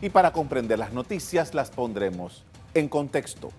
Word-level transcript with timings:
y 0.00 0.10
para 0.10 0.32
comprender 0.32 0.78
las 0.78 0.92
noticias 0.92 1.54
las 1.54 1.70
pondremos 1.70 2.44
en 2.74 2.88
contexto. 2.88 3.50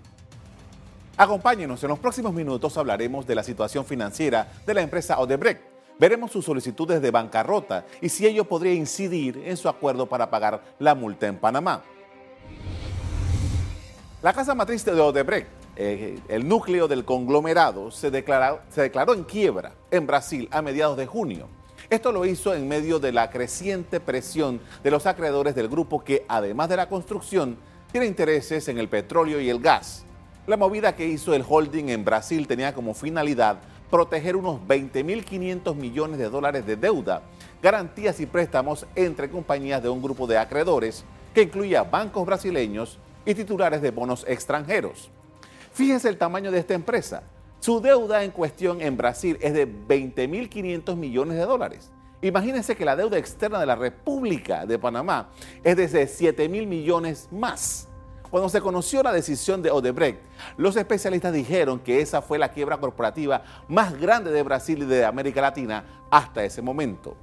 Acompáñenos, 1.18 1.84
en 1.84 1.90
los 1.90 2.00
próximos 2.00 2.34
minutos 2.34 2.78
hablaremos 2.78 3.28
de 3.28 3.36
la 3.36 3.44
situación 3.44 3.86
financiera 3.86 4.52
de 4.66 4.74
la 4.74 4.82
empresa 4.82 5.20
Odebrecht. 5.20 5.62
Veremos 6.00 6.32
sus 6.32 6.46
solicitudes 6.46 7.02
de 7.02 7.12
bancarrota 7.12 7.86
y 8.02 8.10
si 8.10 8.26
ello 8.26 8.46
podría 8.46 8.74
incidir 8.74 9.44
en 9.46 9.56
su 9.56 9.70
acuerdo 9.70 10.08
para 10.08 10.32
pagar 10.32 10.64
la 10.80 10.96
multa 10.96 11.28
en 11.28 11.38
Panamá. 11.38 11.84
La 14.24 14.34
casa 14.34 14.56
matriz 14.56 14.84
de 14.84 15.00
Odebrecht, 15.00 15.48
eh, 15.76 16.20
el 16.28 16.48
núcleo 16.48 16.88
del 16.88 17.06
conglomerado, 17.06 17.92
se 17.92 18.10
declaró, 18.10 18.62
se 18.70 18.82
declaró 18.82 19.14
en 19.14 19.24
quiebra 19.24 19.74
en 19.92 20.08
Brasil 20.08 20.48
a 20.52 20.62
mediados 20.62 20.98
de 20.98 21.06
junio. 21.06 21.48
Esto 21.92 22.14
lo 22.14 22.26
hizo 22.26 22.54
en 22.54 22.70
medio 22.70 23.00
de 23.00 23.12
la 23.12 23.30
creciente 23.30 24.00
presión 24.00 24.62
de 24.82 24.92
los 24.92 25.06
acreedores 25.06 25.56
del 25.56 25.68
grupo 25.68 26.06
que, 26.06 26.26
además 26.30 26.70
de 26.70 26.78
la 26.78 26.88
construcción, 26.88 27.58
tiene 27.92 28.08
intereses 28.08 28.70
en 28.70 28.78
el 28.78 28.88
petróleo 28.88 29.42
y 29.42 29.50
el 29.50 29.60
gas. 29.60 30.06
La 30.48 30.56
movida 30.56 30.96
que 30.96 31.06
hizo 31.06 31.34
el 31.34 31.44
holding 31.46 31.90
en 31.90 32.06
Brasil 32.06 32.48
tenía 32.48 32.74
como 32.74 32.94
finalidad 32.94 33.58
proteger 33.90 34.38
unos 34.38 34.62
20.500 34.62 35.76
millones 35.76 36.18
de 36.18 36.30
dólares 36.30 36.66
de 36.66 36.78
deuda, 36.78 37.24
garantías 37.62 38.22
y 38.22 38.26
préstamos 38.26 38.88
entre 38.96 39.30
compañías 39.30 39.84
de 39.84 39.90
un 39.90 40.02
grupo 40.02 40.28
de 40.28 40.38
acreedores 40.38 41.04
que 41.34 41.42
incluía 41.42 41.84
bancos 41.84 42.26
brasileños 42.26 43.00
y 43.26 43.36
titulares 43.36 43.82
de 43.82 43.92
bonos 43.92 44.24
extranjeros. 44.30 45.10
Fíjense 45.74 46.08
el 46.08 46.18
tamaño 46.18 46.52
de 46.52 46.60
esta 46.60 46.74
empresa. 46.74 47.24
Su 47.62 47.80
deuda 47.80 48.24
en 48.24 48.32
cuestión 48.32 48.82
en 48.82 48.98
Brasil 48.98 49.38
es 49.40 49.54
de 49.54 49.68
20.500 49.68 50.96
millones 50.96 51.38
de 51.38 51.46
dólares. 51.46 51.92
Imagínense 52.24 52.76
que 52.76 52.84
la 52.84 52.96
deuda 52.96 53.20
externa 53.20 53.60
de 53.60 53.68
la 53.68 53.76
República 53.76 54.66
de 54.66 54.80
Panamá 54.80 55.30
es 55.64 55.78
de 55.78 56.08
7 56.08 56.50
mil 56.50 56.66
millones 56.66 57.30
más. 57.30 57.88
Cuando 58.32 58.50
se 58.50 58.62
conoció 58.62 59.04
la 59.04 59.12
decisión 59.12 59.62
de 59.62 59.70
Odebrecht, 59.70 60.20
los 60.58 60.76
especialistas 60.76 61.34
dijeron 61.34 61.80
que 61.80 62.02
esa 62.02 62.24
fue 62.24 62.40
la 62.40 62.50
quiebra 62.50 62.80
corporativa 62.80 63.44
más 63.68 63.96
grande 63.96 64.32
de 64.32 64.42
Brasil 64.42 64.82
y 64.82 64.86
de 64.86 65.06
América 65.06 65.42
Latina 65.42 65.84
hasta 66.10 66.44
ese 66.44 66.64
momento. 66.64 67.16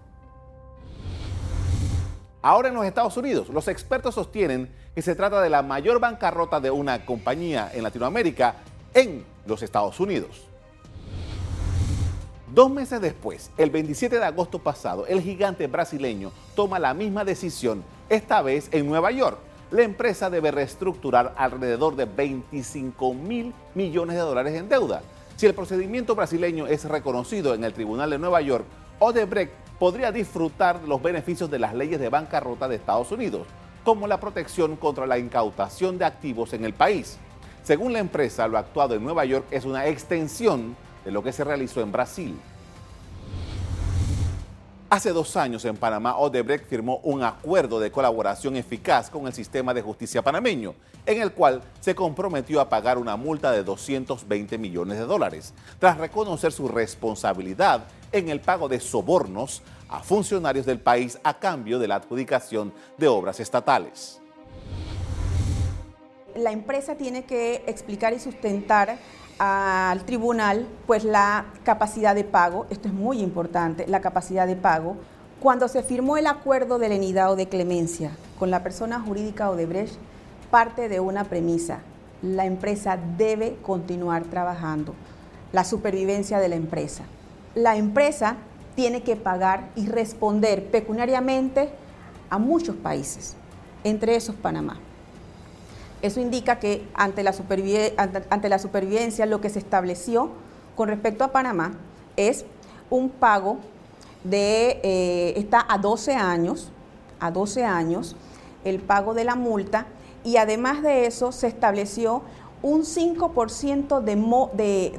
Ahora 2.41 2.69
en 2.69 2.75
los 2.75 2.84
Estados 2.84 3.17
Unidos, 3.17 3.48
los 3.48 3.67
expertos 3.67 4.14
sostienen 4.14 4.73
que 4.95 5.02
se 5.02 5.17
trata 5.17 5.42
de 5.42 5.50
la 5.50 5.62
mayor 5.62 5.98
bancarrota 5.98 6.61
de 6.61 6.70
una 6.70 7.05
compañía 7.05 7.73
en 7.75 7.83
Latinoamérica 7.83 8.55
en 8.94 9.25
los 9.47 9.62
Estados 9.62 9.98
Unidos. 10.00 10.44
Dos 12.55 12.70
meses 12.70 13.00
después, 13.00 13.50
el 13.56 13.70
27 13.70 14.19
de 14.19 14.25
agosto 14.25 14.58
pasado, 14.58 15.06
el 15.06 15.20
gigante 15.20 15.67
brasileño 15.67 16.33
toma 16.55 16.78
la 16.78 16.95
misma 16.95 17.25
decisión, 17.25 17.84
esta 18.08 18.41
vez 18.42 18.69
en 18.72 18.86
Nueva 18.86 19.11
York 19.11 19.39
la 19.70 19.83
empresa 19.83 20.30
debe 20.30 20.50
reestructurar 20.50 21.34
alrededor 21.36 21.95
de 21.95 22.06
25 22.06 23.12
mil 23.12 23.53
millones 23.75 24.17
de 24.17 24.22
dólares 24.22 24.55
en 24.55 24.69
deuda. 24.69 25.02
Si 25.36 25.45
el 25.45 25.55
procedimiento 25.55 26.14
brasileño 26.14 26.67
es 26.67 26.86
reconocido 26.86 27.55
en 27.55 27.64
el 27.64 27.75
Tribunal 27.75 28.11
de 28.11 28.19
Nueva 28.19 28.41
York, 28.41 28.64
Odebrecht 28.98 29.52
podría 29.78 30.11
disfrutar 30.11 30.80
los 30.84 31.02
beneficios 31.02 31.50
de 31.50 31.58
las 31.58 31.75
leyes 31.75 32.00
de 32.00 32.08
bancarrota 32.08 32.67
de 32.67 32.77
Estados 32.77 33.12
Unidos, 33.12 33.47
como 33.84 34.06
la 34.06 34.19
protección 34.19 34.77
contra 34.77 35.06
la 35.06 35.19
incautación 35.19 35.98
de 35.98 36.06
activos 36.06 36.55
en 36.55 36.64
el 36.64 36.73
país. 36.73 37.19
Según 37.62 37.92
la 37.92 37.98
empresa, 37.98 38.48
lo 38.48 38.59
actuado 38.59 38.95
en 38.95 39.05
Nueva 39.05 39.25
York 39.25 39.47
es 39.51 39.64
una 39.64 39.87
extensión 39.87 40.77
de 41.05 41.11
lo 41.11 41.23
que 41.23 41.33
se 41.33 41.45
realizó 41.45 41.81
en 41.81 41.92
Brasil. 41.92 42.39
Hace 44.91 45.12
dos 45.12 45.37
años 45.37 45.67
en 45.67 45.77
Panamá, 45.77 46.17
Odebrecht 46.17 46.67
firmó 46.67 47.01
un 47.03 47.23
acuerdo 47.23 47.79
de 47.79 47.91
colaboración 47.91 48.56
eficaz 48.56 49.11
con 49.11 49.27
el 49.27 49.34
sistema 49.34 49.75
de 49.75 49.83
justicia 49.83 50.23
panameño, 50.23 50.75
en 51.05 51.20
el 51.20 51.33
cual 51.33 51.62
se 51.81 51.95
comprometió 51.95 52.59
a 52.59 52.70
pagar 52.70 52.97
una 52.97 53.14
multa 53.14 53.53
de 53.53 53.62
220 53.62 54.56
millones 54.56 54.97
de 54.97 55.05
dólares, 55.05 55.53
tras 55.79 55.98
reconocer 55.98 56.53
su 56.53 56.69
responsabilidad 56.69 57.85
en 58.13 58.30
el 58.30 58.40
pago 58.40 58.67
de 58.67 58.80
sobornos 58.80 59.61
a 59.90 60.01
funcionarios 60.01 60.64
del 60.64 60.80
país 60.80 61.19
a 61.23 61.39
cambio 61.39 61.79
de 61.79 61.89
la 61.89 61.96
adjudicación 61.96 62.73
de 62.96 63.08
obras 63.08 63.40
estatales. 63.40 64.23
La 66.34 66.52
empresa 66.52 66.94
tiene 66.94 67.24
que 67.24 67.64
explicar 67.66 68.12
y 68.12 68.18
sustentar 68.18 68.98
al 69.39 70.05
tribunal 70.05 70.66
pues 70.86 71.05
la 71.05 71.46
capacidad 71.64 72.14
de 72.14 72.24
pago, 72.24 72.66
esto 72.70 72.89
es 72.89 72.94
muy 72.94 73.20
importante, 73.20 73.86
la 73.86 74.00
capacidad 74.00 74.46
de 74.46 74.56
pago. 74.56 74.96
Cuando 75.40 75.68
se 75.68 75.83
firmó 75.83 76.16
el 76.16 76.27
acuerdo 76.27 76.78
de 76.78 76.89
lenidad 76.89 77.33
o 77.33 77.36
de 77.36 77.48
clemencia 77.48 78.11
con 78.39 78.50
la 78.50 78.62
persona 78.62 79.00
jurídica 79.00 79.50
Odebrecht, 79.50 79.94
parte 80.50 80.89
de 80.89 81.00
una 81.00 81.24
premisa, 81.24 81.78
la 82.22 82.46
empresa 82.46 82.98
debe 83.16 83.56
continuar 83.62 84.24
trabajando, 84.24 84.95
la 85.52 85.64
supervivencia 85.64 86.40
de 86.40 86.48
la 86.48 86.56
empresa. 86.56 87.05
La 87.55 87.77
empresa 87.77 88.36
tiene 88.74 89.02
que 89.02 89.16
pagar 89.16 89.70
y 89.77 89.86
responder 89.86 90.70
pecuniariamente 90.70 91.70
a 92.28 92.39
muchos 92.39 92.77
países, 92.77 93.34
entre 93.84 94.16
esos 94.16 94.34
Panamá. 94.34 94.78
Eso 96.03 96.20
indica 96.20 96.59
que 96.59 96.86
ante 96.95 97.23
la, 97.23 97.35
ante 98.31 98.48
la 98.48 98.59
supervivencia 98.59 99.27
lo 99.27 99.41
que 99.41 99.51
se 99.51 99.59
estableció 99.59 100.31
con 100.77 100.89
respecto 100.89 101.25
a 101.25 101.29
Panamá 101.29 101.73
es 102.17 102.45
un 102.91 103.11
pago 103.11 103.59
de, 104.25 104.81
eh, 104.83 105.35
está 105.37 105.64
a 105.69 105.79
12 105.79 106.14
años, 106.14 106.70
a 107.20 107.31
12 107.31 107.64
años, 107.64 108.17
el 108.64 108.81
pago 108.81 109.14
de 109.14 109.25
la 109.25 109.35
multa 109.35 109.87
y 110.25 110.37
además 110.37 110.83
de 110.83 111.07
eso 111.07 111.33
se 111.33 111.47
estableció 111.47 112.23
un 112.63 112.83
5% 112.83 114.01
de, 114.01 114.98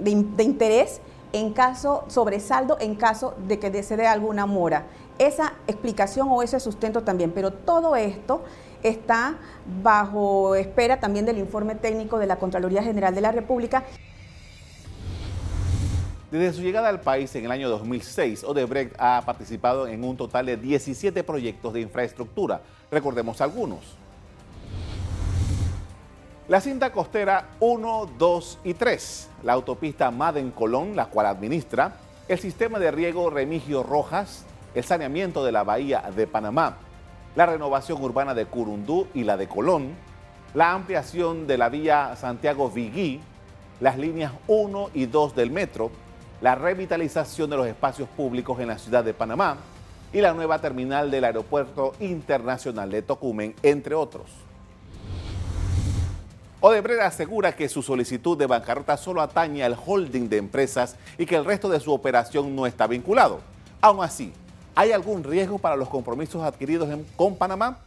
de, 0.00 0.42
interés 0.42 1.00
en 1.32 1.52
caso, 1.52 2.04
sobresaldo 2.08 2.76
en 2.80 2.96
caso 2.96 3.34
de 3.46 3.58
que 3.58 3.82
se 3.82 4.06
alguna 4.06 4.46
mora. 4.46 4.86
Esa 5.18 5.54
explicación 5.66 6.28
o 6.30 6.42
ese 6.42 6.58
sustento 6.58 7.02
también, 7.02 7.30
pero 7.30 7.52
todo 7.52 7.94
esto 7.96 8.42
está 8.82 9.36
bajo 9.82 10.54
espera 10.54 11.00
también 11.00 11.26
del 11.26 11.38
informe 11.38 11.74
técnico 11.74 12.18
de 12.18 12.26
la 12.26 12.36
Contraloría 12.36 12.82
General 12.82 13.14
de 13.14 13.20
la 13.20 13.32
República. 13.32 13.84
Desde 16.30 16.54
su 16.54 16.62
llegada 16.62 16.88
al 16.88 17.00
país 17.00 17.34
en 17.36 17.44
el 17.44 17.50
año 17.50 17.68
2006, 17.68 18.44
Odebrecht 18.44 18.94
ha 18.98 19.22
participado 19.26 19.86
en 19.86 20.02
un 20.02 20.16
total 20.16 20.46
de 20.46 20.56
17 20.56 21.22
proyectos 21.24 21.74
de 21.74 21.80
infraestructura. 21.82 22.62
Recordemos 22.90 23.42
algunos. 23.42 23.80
La 26.48 26.60
cinta 26.60 26.90
costera 26.90 27.50
1, 27.60 28.10
2 28.18 28.58
y 28.64 28.74
3, 28.74 29.28
la 29.44 29.52
autopista 29.52 30.10
Maden-Colón, 30.10 30.96
la 30.96 31.06
cual 31.06 31.26
administra, 31.26 31.96
el 32.28 32.38
sistema 32.38 32.78
de 32.78 32.90
riego 32.90 33.30
Remigio 33.30 33.82
Rojas, 33.82 34.44
el 34.74 34.84
saneamiento 34.84 35.44
de 35.44 35.52
la 35.52 35.64
bahía 35.64 36.10
de 36.16 36.26
Panamá, 36.26 36.78
la 37.34 37.46
renovación 37.46 38.02
urbana 38.02 38.34
de 38.34 38.46
Curundú 38.46 39.08
y 39.14 39.24
la 39.24 39.36
de 39.36 39.48
Colón, 39.48 39.94
la 40.54 40.72
ampliación 40.72 41.46
de 41.46 41.58
la 41.58 41.68
vía 41.68 42.14
Santiago-Vigui, 42.16 43.20
las 43.80 43.98
líneas 43.98 44.32
1 44.48 44.90
y 44.94 45.06
2 45.06 45.34
del 45.34 45.50
metro, 45.50 45.90
la 46.40 46.54
revitalización 46.54 47.48
de 47.48 47.56
los 47.56 47.66
espacios 47.66 48.08
públicos 48.08 48.60
en 48.60 48.68
la 48.68 48.78
ciudad 48.78 49.02
de 49.02 49.14
Panamá 49.14 49.56
y 50.12 50.20
la 50.20 50.34
nueva 50.34 50.60
terminal 50.60 51.10
del 51.10 51.24
Aeropuerto 51.24 51.94
Internacional 52.00 52.90
de 52.90 53.02
Tocumen, 53.02 53.54
entre 53.62 53.94
otros. 53.94 54.26
Odebrecht 56.60 57.00
asegura 57.00 57.56
que 57.56 57.68
su 57.68 57.82
solicitud 57.82 58.36
de 58.38 58.46
bancarrota 58.46 58.96
solo 58.96 59.20
atañe 59.20 59.64
al 59.64 59.76
holding 59.84 60.28
de 60.28 60.36
empresas 60.36 60.96
y 61.18 61.26
que 61.26 61.34
el 61.34 61.44
resto 61.44 61.68
de 61.68 61.80
su 61.80 61.92
operación 61.92 62.54
no 62.54 62.66
está 62.66 62.86
vinculado. 62.86 63.40
Aún 63.80 64.04
así, 64.04 64.32
¿Hay 64.74 64.92
algún 64.92 65.22
riesgo 65.22 65.58
para 65.58 65.76
los 65.76 65.88
compromisos 65.88 66.42
adquiridos 66.42 66.88
con 67.16 67.36
Panamá? 67.36 67.78